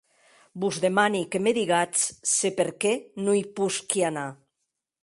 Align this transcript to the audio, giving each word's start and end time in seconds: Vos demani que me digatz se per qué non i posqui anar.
Vos 0.63 0.79
demani 0.85 1.21
que 1.35 1.43
me 1.47 1.53
digatz 1.59 2.07
se 2.33 2.53
per 2.61 2.69
qué 2.83 2.95
non 3.25 3.39
i 3.45 3.49
posqui 3.61 4.07
anar. 4.13 4.31